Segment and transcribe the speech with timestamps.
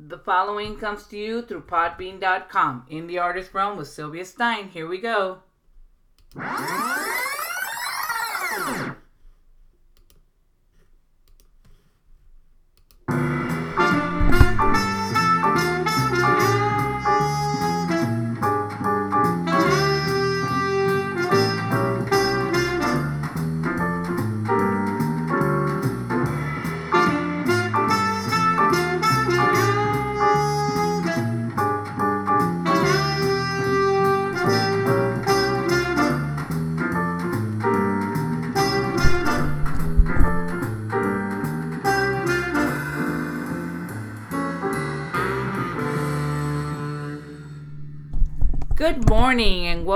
[0.00, 2.86] The following comes to you through Podbean.com.
[2.88, 4.68] In the Artist Realm with Sylvia Stein.
[4.68, 5.38] Here we go.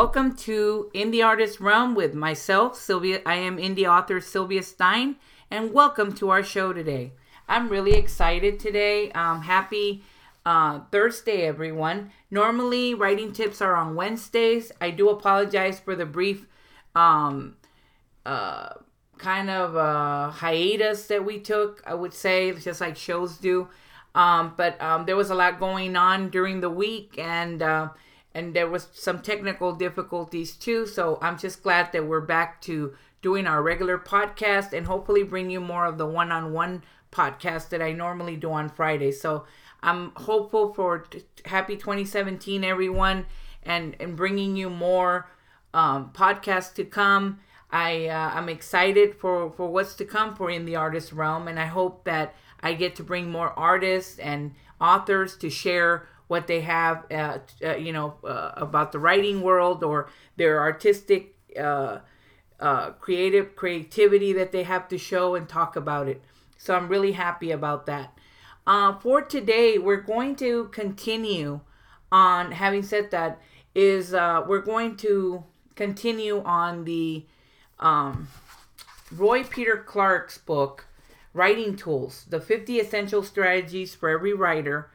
[0.02, 3.20] Welcome to In the Artist Realm with myself, Sylvia.
[3.24, 5.14] I am indie author Sylvia Stein,
[5.48, 7.12] and welcome to our show today.
[7.48, 9.12] I'm really excited today.
[9.12, 10.02] Um, happy
[10.44, 12.10] uh, Thursday, everyone.
[12.32, 14.72] Normally, writing tips are on Wednesdays.
[14.80, 16.48] I do apologize for the brief
[16.96, 17.54] um,
[18.26, 18.70] uh,
[19.18, 23.68] kind of uh, hiatus that we took, I would say, just like shows do.
[24.16, 27.90] Um, but um, there was a lot going on during the week, and uh,
[28.34, 30.86] and there was some technical difficulties too.
[30.86, 35.50] So I'm just glad that we're back to doing our regular podcast and hopefully bring
[35.50, 39.12] you more of the one-on-one podcast that I normally do on Friday.
[39.12, 39.44] So
[39.82, 43.26] I'm hopeful for t- happy 2017, everyone,
[43.62, 45.28] and and bringing you more
[45.74, 47.40] um, podcasts to come.
[47.70, 51.58] I uh, I'm excited for for what's to come for in the artist realm, and
[51.58, 56.60] I hope that I get to bring more artists and authors to share what they
[56.62, 61.98] have, uh, uh, you know, uh, about the writing world or their artistic, uh,
[62.58, 66.22] uh, creative creativity that they have to show and talk about it.
[66.56, 68.16] So I'm really happy about that.
[68.66, 71.60] Uh, for today, we're going to continue
[72.10, 72.52] on.
[72.52, 73.40] Having said that,
[73.74, 77.26] is we're going to continue on the
[77.80, 78.28] um,
[79.10, 80.86] Roy Peter Clark's book,
[81.34, 84.90] Writing Tools: The 50 Essential Strategies for Every Writer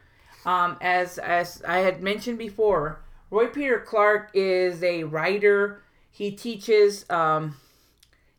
[0.47, 5.83] um, as as I had mentioned before, Roy Peter Clark is a writer.
[6.09, 7.57] He teaches um,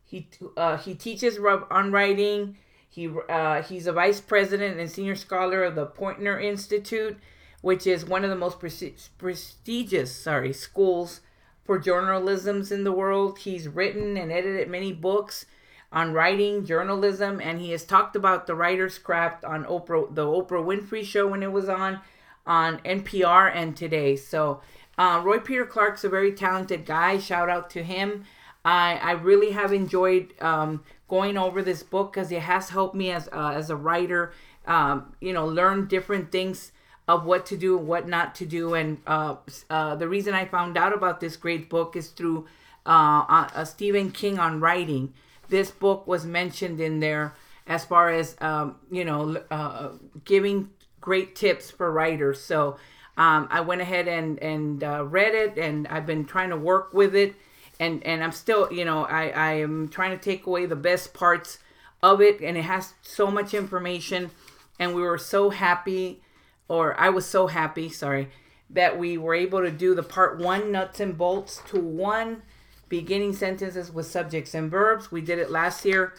[0.03, 0.27] he
[0.57, 2.57] uh, he teaches on writing.
[2.89, 7.15] He uh, he's a vice president and senior scholar of the Poynter Institute,
[7.61, 11.21] which is one of the most pre- prestigious sorry schools
[11.63, 13.37] for journalisms in the world.
[13.37, 15.45] He's written and edited many books
[15.91, 20.63] on writing, journalism, and he has talked about the writer's craft on Oprah, the Oprah
[20.63, 21.99] Winfrey Show when it was on,
[22.45, 24.15] on NPR and today.
[24.15, 24.61] So,
[24.97, 27.17] uh, Roy Peter Clark's a very talented guy.
[27.17, 28.25] Shout out to him.
[28.63, 33.09] I, I really have enjoyed um, going over this book because it has helped me
[33.11, 34.33] as uh, as a writer.
[34.67, 36.73] Um, you know, learn different things
[37.07, 39.37] of what to do, and what not to do, and uh,
[39.69, 42.45] uh, the reason I found out about this great book is through
[42.85, 45.13] uh, uh Stephen King on writing
[45.49, 47.33] this book was mentioned in there
[47.67, 49.89] as far as um, you know uh,
[50.25, 50.69] giving
[51.01, 52.41] great tips for writers.
[52.41, 52.77] So
[53.17, 56.93] um, I went ahead and and uh, read it, and I've been trying to work
[56.93, 57.35] with it,
[57.79, 61.13] and and I'm still you know I I am trying to take away the best
[61.13, 61.59] parts
[62.01, 64.31] of it, and it has so much information,
[64.79, 66.21] and we were so happy,
[66.67, 68.29] or I was so happy, sorry,
[68.69, 72.43] that we were able to do the part one nuts and bolts to one
[72.89, 75.11] beginning sentences with subjects and verbs.
[75.11, 76.13] We did it last year.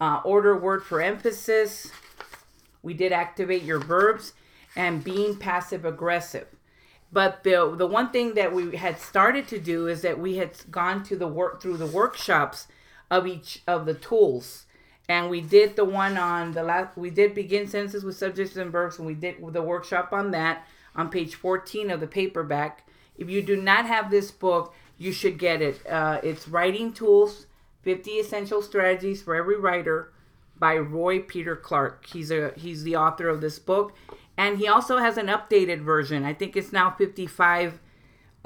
[0.00, 1.90] Uh, order word for emphasis.
[2.82, 4.34] We did activate your verbs
[4.76, 6.48] and being passive aggressive.
[7.12, 10.52] But the the one thing that we had started to do is that we had
[10.70, 12.66] gone to the work through the workshops
[13.10, 14.66] of each of the tools.
[15.08, 18.72] And we did the one on the last we did begin sentences with subjects and
[18.72, 22.86] verbs and we did the workshop on that on page 14 of the paperback.
[23.16, 25.86] If you do not have this book, you should get it.
[25.86, 27.46] Uh, it's Writing Tools
[27.82, 30.12] 50 Essential Strategies for Every Writer
[30.58, 32.06] by Roy Peter Clark.
[32.06, 33.94] He's a he's the author of this book,
[34.36, 36.24] and he also has an updated version.
[36.24, 37.80] I think it's now 55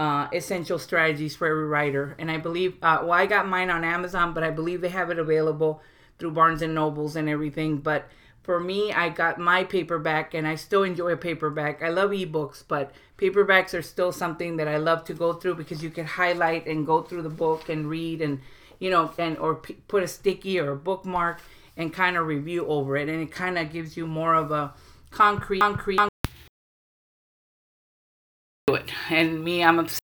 [0.00, 2.17] uh, essential strategies for every writer.
[2.19, 5.11] And I believe, uh, well, I got mine on Amazon, but I believe they have
[5.11, 5.82] it available
[6.19, 7.79] through Barnes and Nobles and everything.
[7.79, 8.08] But
[8.42, 11.82] for me, I got my paperback and I still enjoy a paperback.
[11.82, 15.82] I love ebooks, but paperbacks are still something that I love to go through because
[15.82, 18.40] you can highlight and go through the book and read and,
[18.78, 21.40] you know, and or p- put a sticky or a bookmark
[21.76, 23.08] and kind of review over it.
[23.08, 24.72] And it kind of gives you more of a
[25.10, 26.00] concrete, concrete.
[29.10, 30.00] And me, I'm obsessed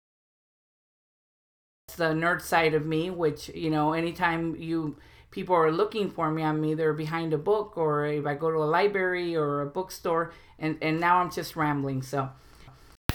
[1.96, 4.96] the nerd side of me, which, you know, anytime you
[5.36, 8.56] people are looking for me, I'm either behind a book or if I go to
[8.56, 12.00] a library or a bookstore, and, and now I'm just rambling.
[12.00, 12.30] So,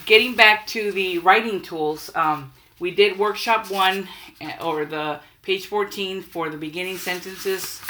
[0.05, 4.07] getting back to the writing tools, um, we did workshop one
[4.39, 7.81] eh, or the page 14 for the beginning sentences,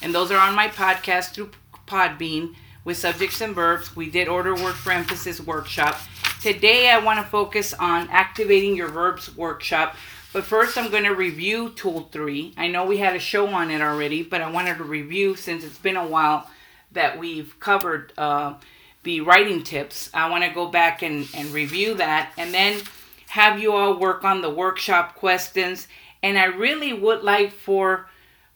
[0.00, 1.50] and those are on my podcast through
[1.88, 2.54] Podbean
[2.84, 3.96] with subjects and verbs.
[3.96, 5.98] We did order word for emphasis workshop.
[6.40, 9.94] Today, I want to focus on activating your verbs workshop
[10.32, 12.54] but first, I'm going to review Tool 3.
[12.56, 15.64] I know we had a show on it already, but I wanted to review since
[15.64, 16.48] it's been a while
[16.92, 18.54] that we've covered uh,
[19.02, 20.08] the writing tips.
[20.14, 22.80] I want to go back and, and review that and then
[23.28, 25.88] have you all work on the workshop questions.
[26.22, 28.08] And I really would like for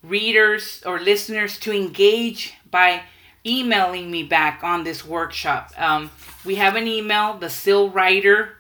[0.03, 3.03] readers or listeners to engage by
[3.47, 5.73] emailing me back on this workshop.
[5.77, 6.11] Um,
[6.45, 8.57] we have an email, the Syl Writer,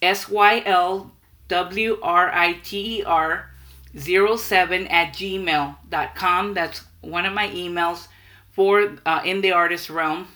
[0.00, 1.12] S Y L
[1.48, 3.50] W R I T E R
[3.96, 6.54] 07 at gmail.com.
[6.54, 8.08] That's one of my emails
[8.50, 10.28] for uh, In the Artist Realm.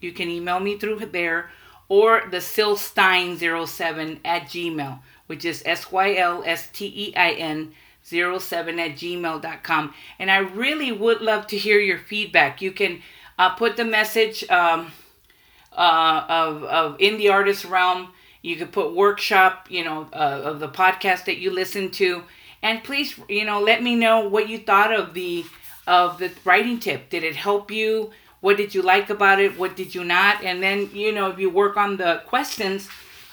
[0.00, 1.50] You can email me through there
[1.88, 7.72] or the sylstein07 at gmail, which is S Y L S T E I N
[8.04, 9.94] 07 at gmail.com.
[10.18, 12.62] And I really would love to hear your feedback.
[12.62, 13.00] You can
[13.38, 14.92] uh, put the message um,
[15.72, 18.08] uh, of, of In the Artist Realm
[18.44, 22.24] you could put workshop, you know, uh, of the podcast that you listen to,
[22.62, 25.46] and please, you know, let me know what you thought of the
[25.86, 27.08] of the writing tip.
[27.08, 28.10] Did it help you?
[28.42, 29.58] What did you like about it?
[29.58, 30.44] What did you not?
[30.44, 32.86] And then, you know, if you work on the questions,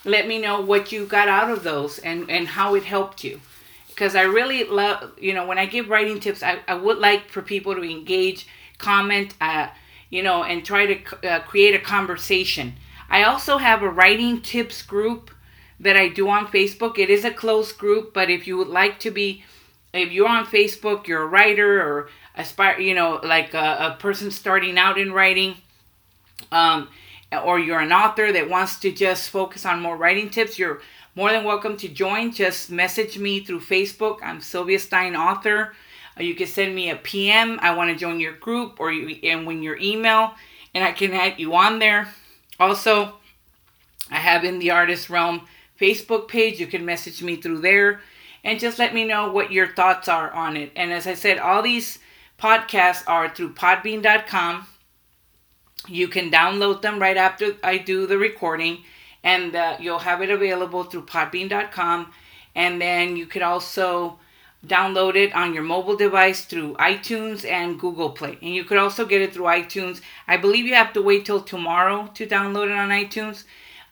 [0.05, 3.41] let me know what you got out of those and and how it helped you
[4.01, 7.29] because I really love, you know, when I give writing tips, I, I would like
[7.29, 8.47] for people to engage,
[8.79, 9.67] comment, uh,
[10.09, 12.73] you know, and try to uh, create a conversation.
[13.11, 15.29] I also have a writing tips group
[15.79, 16.97] that I do on Facebook.
[16.97, 19.43] It is a closed group, but if you would like to be,
[19.93, 24.31] if you're on Facebook, you're a writer or aspire, you know, like a, a person
[24.31, 25.57] starting out in writing,
[26.51, 26.89] um,
[27.45, 30.81] or you're an author that wants to just focus on more writing tips, you're
[31.15, 32.31] more than welcome to join.
[32.31, 34.19] Just message me through Facebook.
[34.23, 35.73] I'm Sylvia Stein, author.
[36.17, 37.59] Uh, you can send me a PM.
[37.61, 40.35] I want to join your group, or you, and when your email,
[40.73, 42.07] and I can add you on there.
[42.59, 43.15] Also,
[44.09, 45.47] I have in the artist realm
[45.79, 46.59] Facebook page.
[46.59, 48.01] You can message me through there
[48.43, 50.71] and just let me know what your thoughts are on it.
[50.75, 51.99] And as I said, all these
[52.39, 54.67] podcasts are through podbean.com.
[55.87, 58.83] You can download them right after I do the recording,
[59.23, 62.11] and uh, you'll have it available through podbean.com.
[62.55, 64.19] And then you could also
[64.65, 68.37] download it on your mobile device through iTunes and Google Play.
[68.41, 70.01] And you could also get it through iTunes.
[70.27, 73.43] I believe you have to wait till tomorrow to download it on iTunes.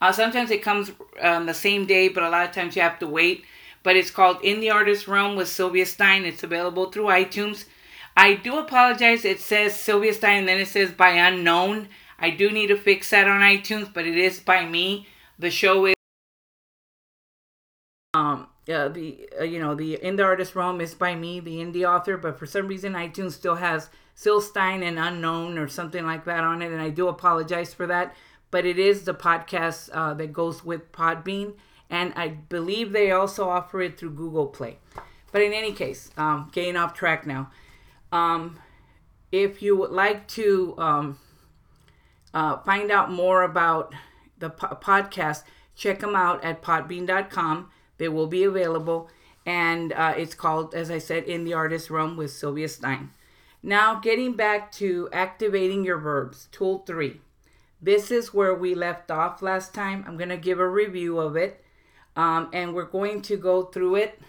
[0.01, 0.91] Uh, sometimes it comes
[1.21, 3.45] um, the same day, but a lot of times you have to wait.
[3.81, 6.25] But it's called In the Artist Realm with Sylvia Stein.
[6.25, 7.65] It's available through iTunes.
[8.15, 9.25] I do apologize.
[9.25, 11.87] It says Sylvia Stein and then it says by unknown.
[12.19, 15.07] I do need to fix that on iTunes, but it is by me.
[15.39, 15.95] The show is
[18.13, 21.57] um uh, the uh, you know the in the artist realm is by me the
[21.57, 26.25] indie author but for some reason itunes still has sylstein and unknown or something like
[26.25, 28.15] that on it and i do apologize for that
[28.50, 31.53] but it is the podcast uh, that goes with podbean
[31.89, 34.77] and i believe they also offer it through google play.
[35.31, 37.51] But in any case um, getting off track now.
[38.12, 38.59] Um,
[39.31, 41.19] if you would like to um,
[42.33, 43.94] uh, find out more about
[44.39, 45.43] the po- podcast
[45.75, 47.69] check them out at podbean.com
[48.00, 49.10] they will be available,
[49.46, 53.12] and uh, it's called, as I said, In the Artist Room with Sylvia Stein.
[53.62, 57.19] Now, getting back to activating your verbs, tool three.
[57.81, 60.03] This is where we left off last time.
[60.08, 61.63] I'm going to give a review of it,
[62.15, 64.22] um, and we're going to go through it,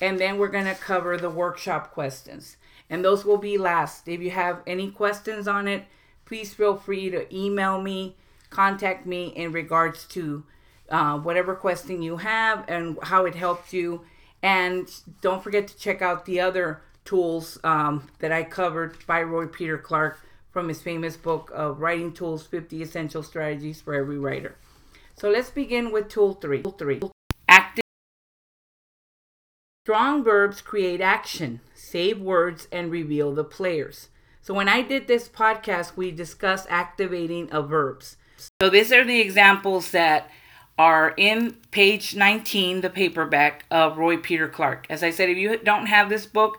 [0.00, 2.58] and then we're going to cover the workshop questions.
[2.90, 4.08] And those will be last.
[4.08, 5.86] If you have any questions on it,
[6.26, 8.16] please feel free to email me,
[8.50, 10.44] contact me in regards to
[10.90, 14.02] uh, whatever questing you have and how it helped you.
[14.42, 14.90] And
[15.20, 19.78] don't forget to check out the other tools um, that I covered by Roy Peter
[19.78, 24.56] Clark from his famous book of Writing Tools 50 Essential Strategies for Every Writer.
[25.16, 26.62] So let's begin with tool three.
[26.62, 27.00] Tool three.
[27.48, 27.84] Active.
[29.84, 34.08] Strong verbs create action, save words, and reveal the players.
[34.42, 38.16] So when I did this podcast, we discussed activating of verbs.
[38.60, 40.30] So these are the examples that
[40.78, 44.86] are in page 19, the paperback of Roy Peter Clark.
[44.88, 46.58] As I said, if you don't have this book,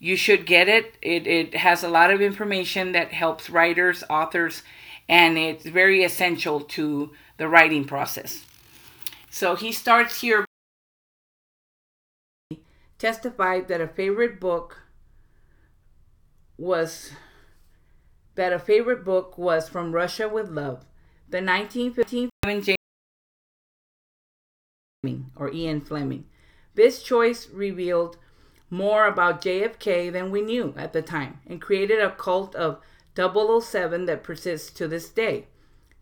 [0.00, 0.96] you should get it.
[1.02, 4.62] It, it has a lot of information that helps writers, authors,
[5.08, 8.44] and it's very essential to the writing process.
[9.30, 10.44] So he starts here
[12.98, 14.82] testified that a favorite book
[16.58, 17.12] was
[18.34, 20.84] that a favorite book was From Russia with Love,
[21.30, 22.76] the 1915 James
[25.36, 26.26] or Ian Fleming.
[26.74, 28.16] This choice revealed
[28.68, 32.80] more about JFK than we knew at the time and created a cult of
[33.16, 35.46] 007 that persists to this day.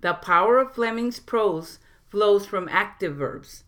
[0.00, 3.64] The power of Fleming's prose flows from active verbs.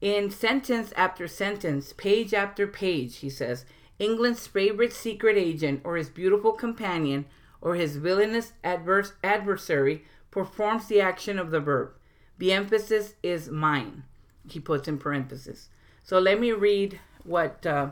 [0.00, 3.64] In sentence after sentence, page after page, he says,
[3.98, 7.26] England's favorite secret agent or his beautiful companion
[7.60, 11.92] or his villainous adverse adversary performs the action of the verb.
[12.38, 14.04] The emphasis is mine,
[14.48, 15.68] he puts in parentheses.
[16.02, 17.90] So let me read what uh,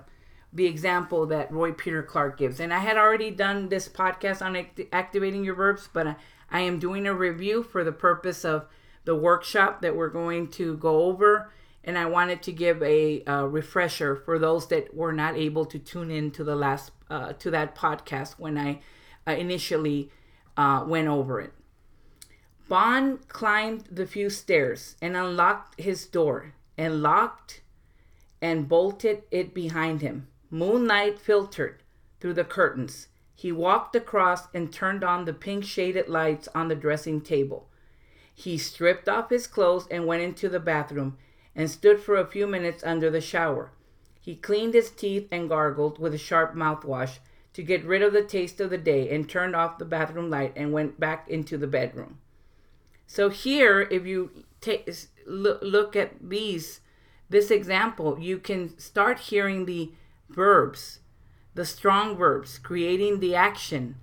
[0.52, 2.61] the example that Roy Peter Clark gives.
[2.61, 6.16] And I had already done this podcast on act- activating your verbs, but I,
[6.50, 8.66] I am doing a review for the purpose of
[9.04, 11.52] the workshop that we're going to go over.
[11.85, 15.78] And I wanted to give a uh, refresher for those that were not able to
[15.78, 18.80] tune in to the last uh, to that podcast when I
[19.26, 20.11] uh, initially
[20.57, 21.52] uh, went over it.
[22.69, 27.63] Bond climbed the few stairs and unlocked his door and locked
[28.43, 30.29] and bolted it behind him.
[30.51, 31.83] Moonlight filtered
[32.21, 33.09] through the curtains.
[33.35, 37.71] He walked across and turned on the pink shaded lights on the dressing table.
[38.35, 41.17] He stripped off his clothes and went into the bathroom
[41.57, 43.71] and stood for a few minutes under the shower.
[44.21, 47.19] He cleaned his teeth and gargled with a sharp mouthwash
[47.55, 50.53] to get rid of the taste of the day and turned off the bathroom light
[50.55, 52.19] and went back into the bedroom.
[53.09, 54.88] So here, if you take
[55.27, 56.81] look, at these
[57.31, 59.93] this example, you can start hearing the
[60.29, 61.00] verbs,
[61.55, 63.97] the strong verbs, creating the action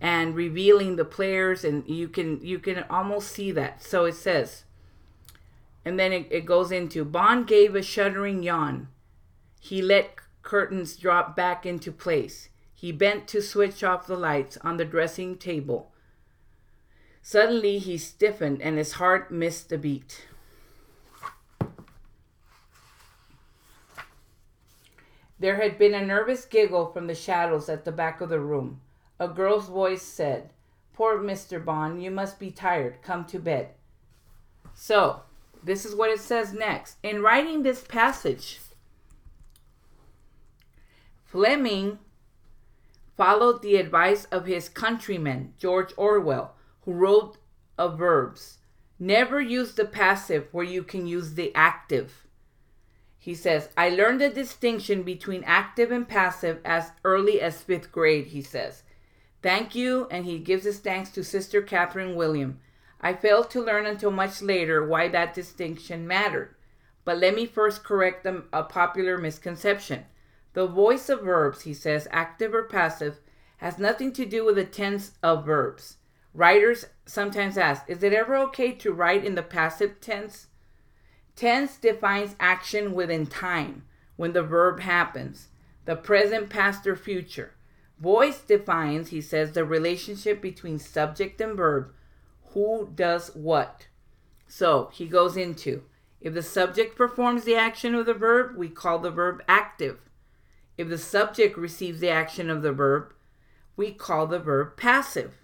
[0.00, 3.82] and revealing the players and you can you can almost see that.
[3.82, 4.64] So it says
[5.82, 8.88] and then it, it goes into Bond gave a shuddering yawn.
[9.58, 12.50] He let curtains drop back into place.
[12.74, 15.89] He bent to switch off the lights on the dressing table.
[17.22, 20.26] Suddenly he stiffened and his heart missed a beat.
[25.38, 28.80] There had been a nervous giggle from the shadows at the back of the room.
[29.18, 30.50] A girl's voice said,
[30.92, 31.64] Poor Mr.
[31.64, 33.00] Bond, you must be tired.
[33.02, 33.70] Come to bed.
[34.74, 35.22] So,
[35.62, 36.96] this is what it says next.
[37.02, 38.60] In writing this passage,
[41.24, 41.98] Fleming
[43.16, 46.54] followed the advice of his countryman, George Orwell,
[46.92, 47.38] wrote
[47.78, 48.58] of verbs.
[48.98, 52.26] Never use the passive where you can use the active.
[53.18, 58.28] He says, I learned the distinction between active and passive as early as fifth grade,
[58.28, 58.82] he says.
[59.42, 62.60] Thank you, and he gives his thanks to Sister Catherine William.
[63.00, 66.54] I failed to learn until much later why that distinction mattered.
[67.04, 70.04] But let me first correct a, a popular misconception.
[70.52, 73.20] The voice of verbs, he says, active or passive,
[73.58, 75.96] has nothing to do with the tense of verbs.
[76.32, 80.46] Writers sometimes ask, is it ever okay to write in the passive tense?
[81.34, 83.84] Tense defines action within time
[84.16, 85.48] when the verb happens,
[85.86, 87.54] the present, past, or future.
[87.98, 91.92] Voice defines, he says, the relationship between subject and verb.
[92.52, 93.88] Who does what?
[94.46, 95.84] So he goes into
[96.20, 100.00] if the subject performs the action of the verb, we call the verb active.
[100.76, 103.14] If the subject receives the action of the verb,
[103.76, 105.39] we call the verb passive.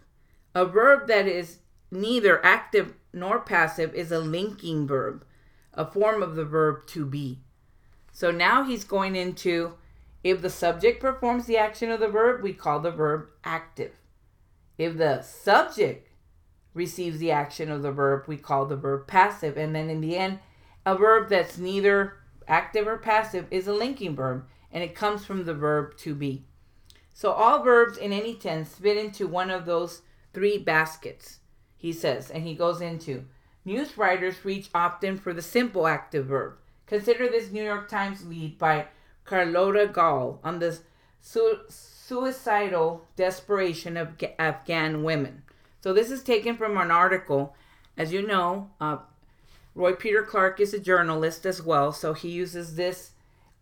[0.57, 1.59] A verb that is
[1.91, 5.23] neither active nor passive is a linking verb
[5.75, 7.41] a form of the verb to be.
[8.11, 9.75] So now he's going into
[10.25, 14.01] if the subject performs the action of the verb, we call the verb active.
[14.79, 16.09] If the subject
[16.73, 19.59] receives the action of the verb, we call the verb passive.
[19.59, 20.39] And then in the end,
[20.87, 22.15] a verb that's neither
[22.49, 26.47] active or passive is a linking verb, and it comes from the verb to be.
[27.13, 30.01] So all verbs in any tense fit into one of those
[30.37, 31.39] three baskets,
[31.79, 33.25] he says, and he goes into
[33.65, 36.57] News writers reach often for the simple active verb.
[36.87, 38.89] Consider this New York Times lead by
[39.25, 40.79] Carlotta Gall on the
[41.23, 45.43] su- suicidal desperation of G- Afghan women.
[45.81, 47.57] So this is taken from an article.
[47.97, 48.99] As you know, uh,
[49.75, 53.13] Roy Peter Clark is a journalist as well, so he uses this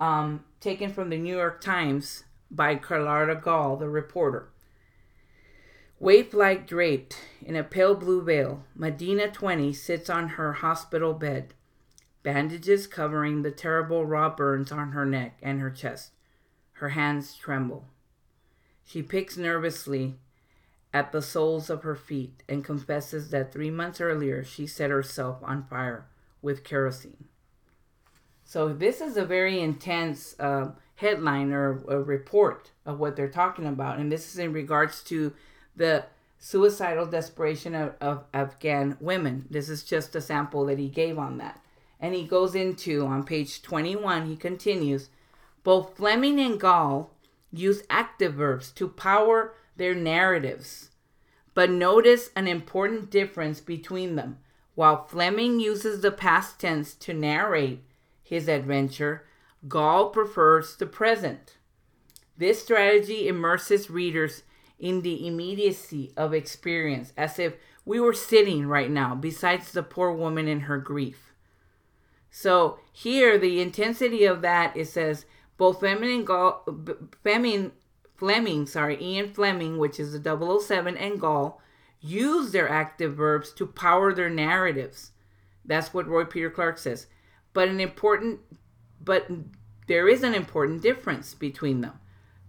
[0.00, 4.48] um, taken from the New York Times by Carlotta Gall, the reporter.
[6.04, 11.54] Waif like draped in a pale blue veil, Medina 20 sits on her hospital bed,
[12.22, 16.10] bandages covering the terrible raw burns on her neck and her chest.
[16.72, 17.86] Her hands tremble.
[18.84, 20.16] She picks nervously
[20.92, 25.38] at the soles of her feet and confesses that three months earlier she set herself
[25.42, 26.04] on fire
[26.42, 27.24] with kerosene.
[28.44, 33.66] So, this is a very intense uh, headline or a report of what they're talking
[33.66, 33.98] about.
[33.98, 35.32] And this is in regards to
[35.76, 36.04] the
[36.38, 39.46] suicidal desperation of, of Afghan women.
[39.50, 41.60] This is just a sample that he gave on that.
[42.00, 45.08] And he goes into, on page 21, he continues
[45.64, 47.10] both Fleming and Gall
[47.50, 50.90] use active verbs to power their narratives.
[51.54, 54.38] But notice an important difference between them.
[54.74, 57.82] While Fleming uses the past tense to narrate
[58.22, 59.24] his adventure,
[59.66, 61.56] Gall prefers the present.
[62.36, 64.42] This strategy immerses readers
[64.78, 67.54] in the immediacy of experience, as if
[67.84, 71.32] we were sitting right now besides the poor woman in her grief.
[72.30, 75.24] So here, the intensity of that it says
[75.56, 76.64] both Fleming and Gall,
[77.22, 77.72] Fleming,
[78.16, 81.60] Fleming, sorry, Ian Fleming, which is the 007, and Gall
[82.00, 85.12] use their active verbs to power their narratives.
[85.64, 87.06] That's what Roy Peter Clark says.
[87.52, 88.40] But an important,
[89.02, 89.28] but
[89.86, 91.98] there is an important difference between them.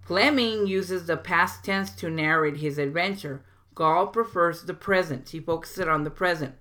[0.06, 3.44] Fleming uses the past tense to narrate his adventure.
[3.74, 5.30] Gall prefers the present.
[5.30, 6.54] He focuses on the present.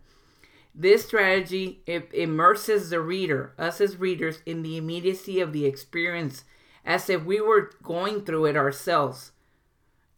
[0.75, 6.45] This strategy immerses the reader, us as readers, in the immediacy of the experience
[6.85, 9.33] as if we were going through it ourselves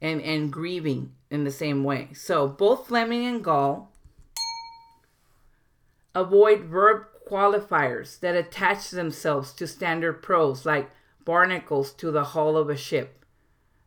[0.00, 2.10] and, and grieving in the same way.
[2.14, 3.92] So both Fleming and Gall
[6.14, 10.90] avoid verb qualifiers that attach themselves to standard prose like
[11.26, 13.26] barnacles to the hull of a ship.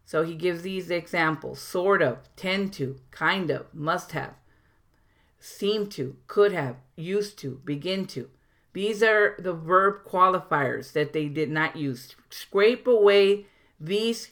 [0.05, 4.33] So he gives these examples sort of, tend to, kind of, must have,
[5.39, 8.29] seem to, could have, used to, begin to.
[8.73, 12.15] These are the verb qualifiers that they did not use.
[12.29, 13.45] Scrape away
[13.79, 14.31] these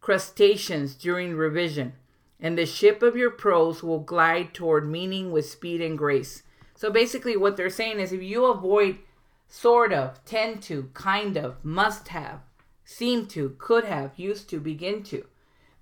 [0.00, 1.92] crustaceans during revision,
[2.40, 6.42] and the ship of your prose will glide toward meaning with speed and grace.
[6.74, 8.98] So basically, what they're saying is if you avoid
[9.46, 12.40] sort of, tend to, kind of, must have,
[12.88, 15.26] seem to, could have, used to, begin to,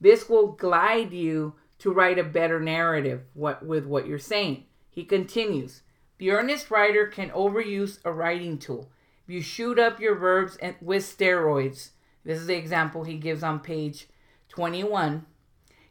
[0.01, 4.65] this will glide you to write a better narrative what, with what you're saying.
[4.91, 5.83] He continues
[6.19, 8.91] The earnest writer can overuse a writing tool.
[9.23, 11.91] If you shoot up your verbs and, with steroids,
[12.25, 14.09] this is the example he gives on page
[14.49, 15.27] 21,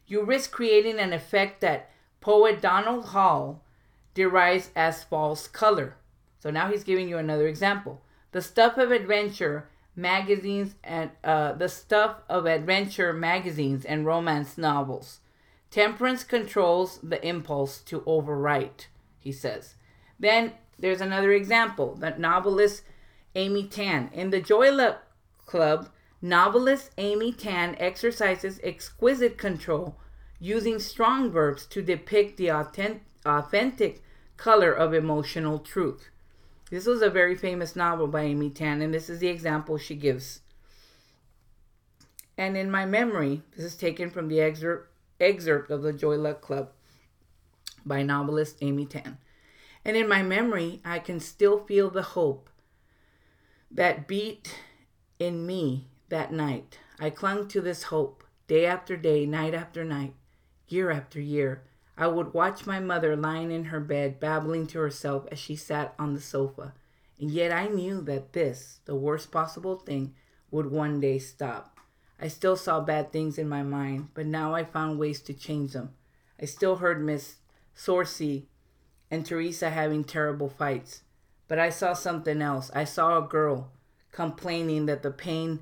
[0.06, 3.64] you risk creating an effect that poet Donald Hall
[4.12, 5.96] derives as false color.
[6.40, 8.02] So now he's giving you another example.
[8.32, 15.20] The stuff of adventure magazines and uh, the stuff of adventure magazines and romance novels.
[15.70, 18.86] Temperance controls the impulse to overwrite,
[19.18, 19.74] he says.
[20.20, 21.94] Then there's another example.
[21.94, 22.82] The novelist
[23.34, 24.10] Amy Tan.
[24.12, 25.02] In the Joy Luck
[25.44, 25.90] Club,
[26.22, 29.96] Novelist Amy Tan exercises exquisite control
[30.38, 34.02] using strong verbs to depict the authentic
[34.36, 36.10] color of emotional truth.
[36.70, 39.94] This was a very famous novel by Amy Tan, and this is the example she
[39.94, 40.40] gives.
[42.36, 46.40] And in my memory, this is taken from the excerpt, excerpt of the Joy Luck
[46.40, 46.70] Club
[47.84, 49.18] by novelist Amy Tan.
[49.84, 52.50] And in my memory, I can still feel the hope
[53.70, 54.58] that beat
[55.18, 56.80] in me that night.
[56.98, 60.14] I clung to this hope day after day, night after night,
[60.68, 61.62] year after year.
[61.98, 65.94] I would watch my mother lying in her bed, babbling to herself as she sat
[65.98, 66.74] on the sofa.
[67.18, 70.14] And yet I knew that this, the worst possible thing,
[70.50, 71.78] would one day stop.
[72.20, 75.72] I still saw bad things in my mind, but now I found ways to change
[75.72, 75.94] them.
[76.40, 77.36] I still heard Miss
[77.74, 78.44] Sorci
[79.10, 81.02] and Teresa having terrible fights.
[81.48, 82.70] But I saw something else.
[82.74, 83.70] I saw a girl
[84.12, 85.60] complaining that the pain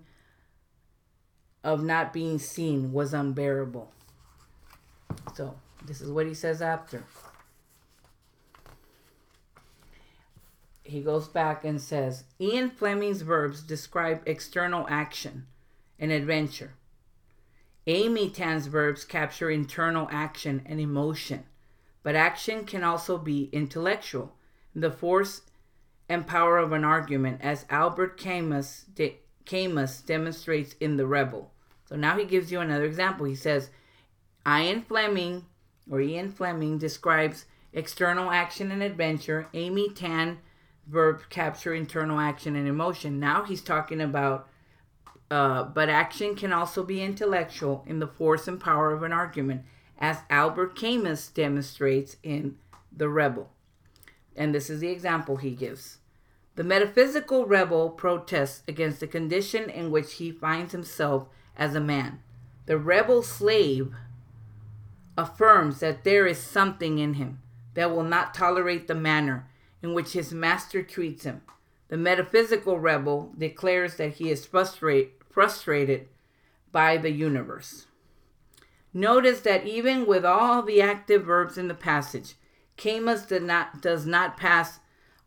[1.63, 3.93] of not being seen was unbearable.
[5.35, 7.05] So, this is what he says after.
[10.83, 15.47] He goes back and says Ian Fleming's verbs describe external action
[15.99, 16.75] and adventure.
[17.87, 21.45] Amy Tan's verbs capture internal action and emotion,
[22.03, 24.35] but action can also be intellectual.
[24.75, 25.43] The force
[26.09, 31.51] and power of an argument, as Albert Camus, de- Camus demonstrates in The Rebel.
[31.87, 33.27] So now he gives you another example.
[33.27, 33.71] He says,
[34.47, 35.45] Ian Fleming
[35.91, 39.49] or Ian Fleming describes external action and adventure.
[39.53, 40.39] Amy Tan
[40.87, 43.19] verb capture internal action and emotion.
[43.19, 44.49] Now he's talking about
[45.31, 49.63] uh, but action can also be intellectual in the force and power of an argument,
[49.99, 52.57] as Albert Camus demonstrates in
[52.95, 53.51] The Rebel.
[54.37, 55.99] And this is the example he gives.
[56.57, 62.21] The metaphysical rebel protests against the condition in which he finds himself as a man.
[62.67, 63.93] The rebel slave
[65.17, 67.41] affirms that there is something in him
[67.75, 69.49] that will not tolerate the manner
[69.83, 71.43] in which his master treats him.
[71.89, 76.09] The metaphysical rebel declares that he is frustrate, frustrated
[76.73, 77.87] by the universe.
[78.93, 82.35] Notice that even with all the active verbs in the passage,
[82.77, 84.81] Camus does not, does not pass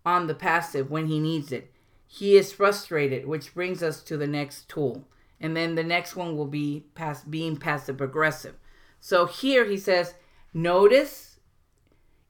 [0.05, 1.71] on the passive when he needs it.
[2.07, 5.07] He is frustrated, which brings us to the next tool.
[5.39, 8.55] And then the next one will be pass, being passive aggressive.
[8.99, 10.15] So here he says,
[10.53, 11.39] notice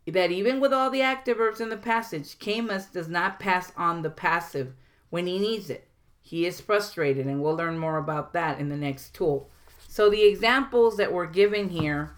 [0.05, 4.01] that even with all the active verbs in the passage, Camus does not pass on
[4.01, 4.73] the passive
[5.09, 5.87] when he needs it.
[6.21, 9.49] He is frustrated, and we'll learn more about that in the next tool.
[9.87, 12.11] So the examples that we're given here,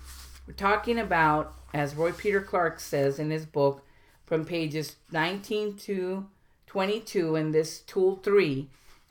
[0.48, 3.86] we're talking about, as Roy Peter Clark says in his book,
[4.26, 6.28] from pages 19 to
[6.68, 8.70] 22 in this tool 3,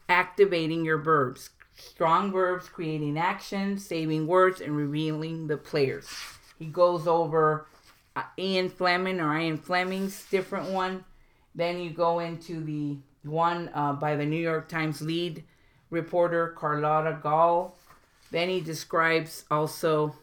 [0.09, 1.51] activating your verbs.
[1.79, 6.09] Strong verbs creating action, saving words, and revealing the players.
[6.59, 7.67] He goes over
[8.17, 11.05] uh, Ian Fleming or Ian Fleming's different one.
[11.55, 15.45] Then you go into the one uh, by the New York Times lead
[15.91, 17.77] reporter Carlotta Gall.
[18.31, 20.15] Then he describes also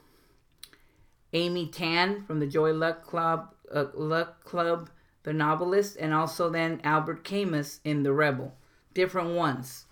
[1.34, 4.90] Amy Tan from the Joy Luck Club, uh, Luck Club,
[5.24, 8.54] the novelist, and also then Albert Camus in The Rebel.
[8.94, 9.86] Different ones.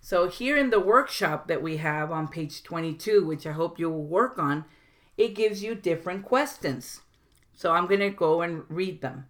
[0.00, 3.90] So here in the workshop that we have on page 22, which I hope you
[3.90, 4.64] will work on,
[5.16, 7.00] it gives you different questions.
[7.54, 9.26] So I'm going to go and read them.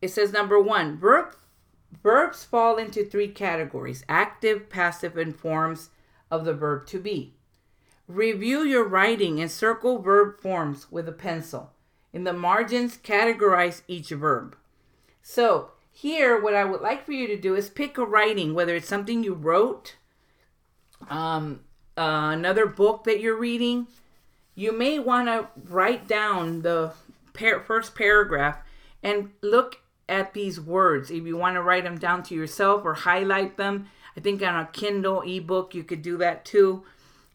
[0.00, 1.34] It says number one, verb
[2.02, 5.90] Verbs fall into three categories active, passive, and forms
[6.30, 7.34] of the verb to be.
[8.06, 11.72] Review your writing and circle verb forms with a pencil.
[12.12, 14.56] In the margins, categorize each verb.
[15.22, 18.74] So, here, what I would like for you to do is pick a writing, whether
[18.74, 19.96] it's something you wrote,
[21.10, 21.60] um,
[21.98, 23.86] uh, another book that you're reading.
[24.54, 26.94] You may want to write down the
[27.34, 28.58] par- first paragraph
[29.02, 31.10] and look at these words.
[31.10, 34.56] If you want to write them down to yourself or highlight them, I think on
[34.56, 36.82] a Kindle ebook you could do that too.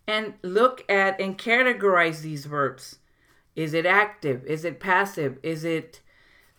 [0.08, 2.97] And look at and categorize these verbs.
[3.56, 4.43] Is it active?
[4.45, 5.38] Is it passive?
[5.43, 6.01] Is it,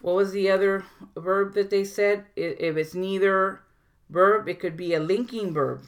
[0.06, 0.84] what was the other
[1.16, 2.26] verb that they said?
[2.36, 3.62] If it's neither
[4.08, 5.82] verb, it could be a linking verb.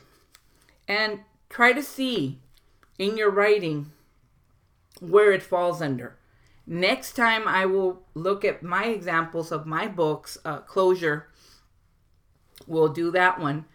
[0.88, 2.40] And try to see
[2.98, 3.92] in your writing
[4.98, 6.16] where it falls under.
[6.66, 11.28] Next time I will look at my examples of my books, uh, Closure.
[12.66, 13.66] We'll do that one.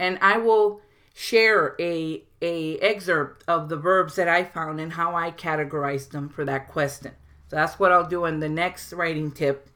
[0.00, 0.80] And I will
[1.14, 6.28] share a, a excerpt of the verbs that I found and how I categorized them
[6.28, 7.12] for that question.
[7.46, 9.68] So that's what I'll do in the next writing tip.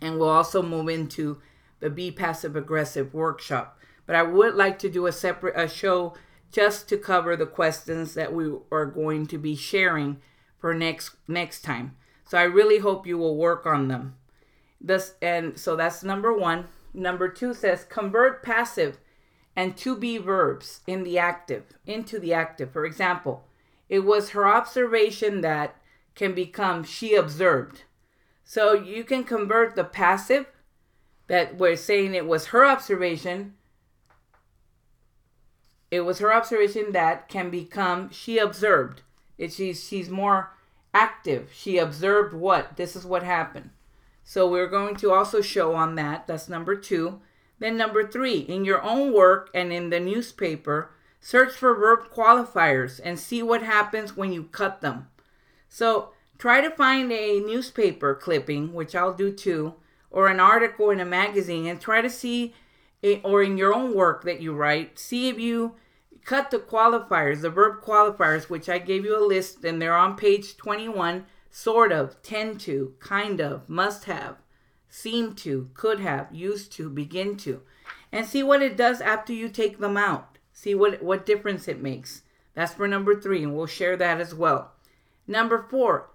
[0.00, 1.40] And we'll also move into
[1.80, 3.78] the Be Passive Aggressive workshop.
[4.06, 6.14] But I would like to do a separate a show
[6.52, 10.18] just to cover the questions that we are going to be sharing
[10.58, 11.96] for next next time.
[12.24, 14.16] So I really hope you will work on them.
[14.80, 16.66] This and so that's number 1.
[16.94, 18.98] Number 2 says convert passive
[19.54, 22.70] and to be verbs in the active into the active.
[22.70, 23.44] For example,
[23.88, 25.76] it was her observation that
[26.14, 27.82] can become she observed.
[28.48, 30.46] So you can convert the passive
[31.26, 33.54] that we're saying it was her observation.
[35.90, 39.02] It was her observation that can become she observed.
[39.36, 40.52] It, she's she's more
[40.94, 41.50] active.
[41.52, 42.76] She observed what?
[42.76, 43.70] This is what happened.
[44.22, 46.28] So we're going to also show on that.
[46.28, 47.20] That's number two.
[47.58, 53.00] Then number three, in your own work and in the newspaper, search for verb qualifiers
[53.02, 55.08] and see what happens when you cut them.
[55.68, 59.74] So try to find a newspaper clipping, which I'll do too,
[60.10, 62.54] or an article in a magazine and try to see,
[63.22, 65.74] or in your own work that you write, see if you
[66.24, 70.16] cut the qualifiers, the verb qualifiers, which I gave you a list and they're on
[70.16, 74.36] page 21 sort of, tend to, kind of, must have,
[74.88, 77.62] seem to, could have, used to, begin to.
[78.12, 80.36] And see what it does after you take them out.
[80.52, 82.22] See what, what difference it makes.
[82.54, 84.72] That's for number three, and we'll share that as well.
[85.26, 86.10] Number four,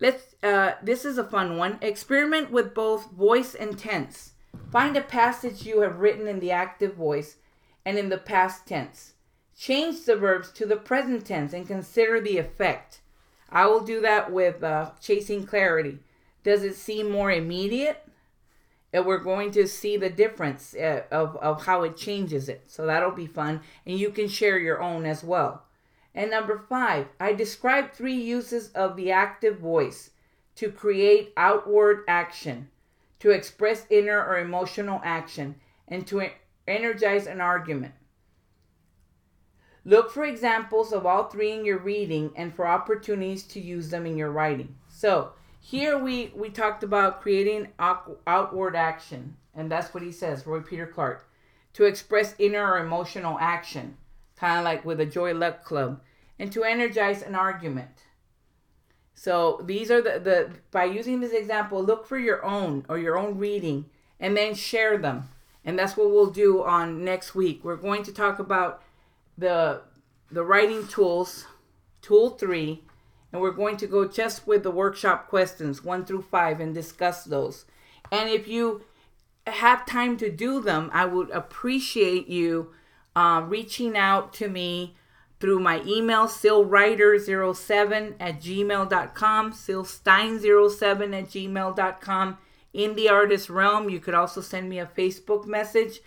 [0.00, 1.78] let's uh, this is a fun one.
[1.80, 4.32] Experiment with both voice and tense.
[4.70, 7.36] Find a passage you have written in the active voice
[7.84, 9.14] and in the past tense.
[9.56, 13.00] Change the verbs to the present tense and consider the effect.
[13.50, 16.00] I will do that with uh, chasing clarity.
[16.42, 18.02] Does it seem more immediate?
[18.92, 22.64] And we're going to see the difference uh, of, of how it changes it.
[22.66, 23.60] So that'll be fun.
[23.86, 25.64] And you can share your own as well.
[26.14, 30.10] And number five, I describe three uses of the active voice
[30.56, 32.68] to create outward action,
[33.18, 35.56] to express inner or emotional action,
[35.88, 36.28] and to
[36.68, 37.94] energize an argument.
[39.84, 44.06] Look for examples of all three in your reading and for opportunities to use them
[44.06, 44.76] in your writing.
[44.88, 50.60] So, here we, we talked about creating outward action, and that's what he says, Roy
[50.60, 51.28] Peter Clark.
[51.74, 53.96] to express inner or emotional action,
[54.36, 56.00] kind of like with the Joy Luck Club,
[56.38, 58.04] and to energize an argument.
[59.14, 63.16] So these are the, the by using this example, look for your own or your
[63.16, 63.86] own reading
[64.20, 65.28] and then share them.
[65.64, 67.64] And that's what we'll do on next week.
[67.64, 68.82] We're going to talk about
[69.38, 69.82] the
[70.30, 71.46] the writing tools,
[72.02, 72.82] tool 3,
[73.32, 77.24] and we're going to go just with the workshop questions 1 through 5 and discuss
[77.24, 77.66] those.
[78.10, 78.82] And if you
[79.46, 82.72] have time to do them, I would appreciate you
[83.16, 84.96] uh, reaching out to me
[85.40, 92.38] through my email, sylwriter07 at gmail.com, sylstein07 at gmail.com.
[92.72, 96.00] In the artist realm, you could also send me a Facebook message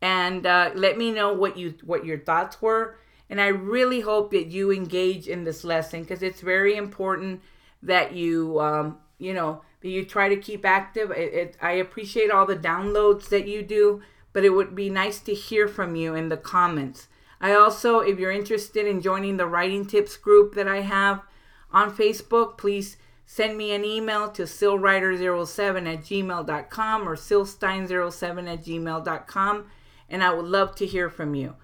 [0.00, 2.96] and uh, let me know what you what your thoughts were.
[3.30, 7.42] And I really hope that you engage in this lesson because it's very important
[7.82, 11.10] that you um, you know that you try to keep active.
[11.10, 15.20] It, it, I appreciate all the downloads that you do, but it would be nice
[15.20, 17.08] to hear from you in the comments.
[17.40, 21.22] I also, if you're interested in joining the writing tips group that I have
[21.70, 29.66] on Facebook, please send me an email to sylwriter07 at gmail.com or sylstein07 at gmail.com,
[30.08, 31.54] and I would love to hear from you.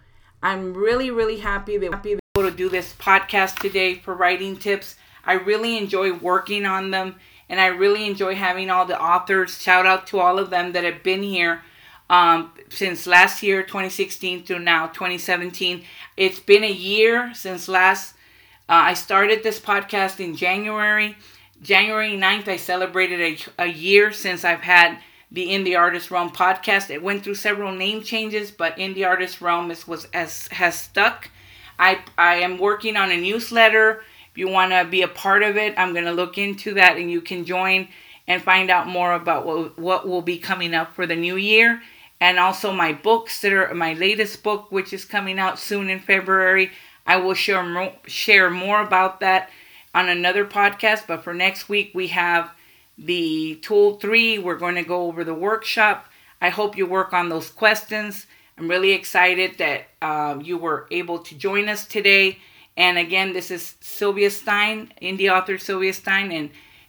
[0.43, 4.97] I'm really, really happy that happy able to do this podcast today for writing tips.
[5.25, 7.17] I really enjoy working on them,
[7.49, 9.61] and I really enjoy having all the authors.
[9.61, 11.63] Shout out to all of them that have been here
[12.11, 15.85] um, since last year, 2016, through now, 2017.
[16.17, 18.15] It's been a year since last.
[18.69, 21.17] Uh, I started this podcast in January.
[21.63, 23.21] January 9th, I celebrated
[23.59, 24.99] a, a year since I've had
[25.31, 26.91] the Indie Artist Realm podcast.
[26.91, 31.31] It went through several name changes, but Indie Artist Realm is, was as has stuck.
[31.79, 34.03] I I am working on a newsletter.
[34.31, 36.97] If you want to be a part of it, I'm going to look into that,
[36.97, 37.89] and you can join
[38.29, 41.83] and find out more about what what will be coming up for the new year
[42.25, 46.01] and also my books that are my latest book, which is coming out soon in
[46.01, 46.71] February.
[47.07, 49.51] I will share more, share more about that
[49.95, 51.07] on another podcast.
[51.07, 52.51] But for next week, we have
[52.97, 54.39] the tool three.
[54.39, 56.07] We're going to go over the workshop.
[56.41, 58.27] I hope you work on those questions.
[58.57, 62.39] I'm really excited that uh, you were able to join us today.
[62.75, 66.49] And again, this is Sylvia Stein, indie author Sylvia Stein, and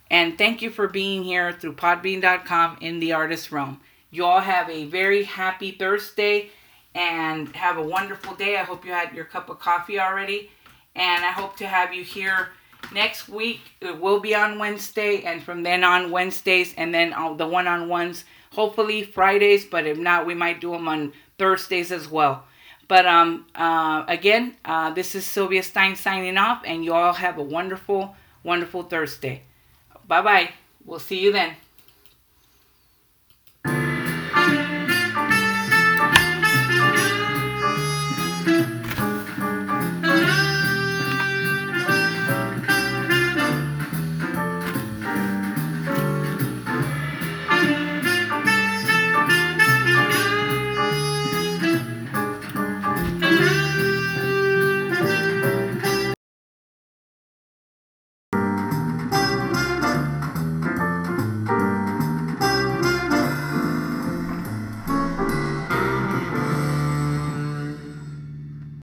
[0.10, 3.82] and thank you for being here through Podbean.com in the artist realm.
[4.16, 6.50] You all have a very happy Thursday
[6.94, 8.58] and have a wonderful day.
[8.58, 10.50] I hope you had your cup of coffee already.
[10.96, 12.54] And I hope to have you here
[12.94, 13.60] next week.
[13.82, 17.90] It will be on Wednesday, and from then on, Wednesdays, and then the one on
[17.90, 22.46] ones, hopefully Fridays, but if not, we might do them on Thursdays as well.
[22.88, 27.38] But um, uh, again, uh, this is Sylvia Stein signing off, and you all have
[27.38, 29.44] a wonderful, wonderful Thursday.
[30.08, 30.50] Bye bye.
[30.86, 31.56] We'll see you then.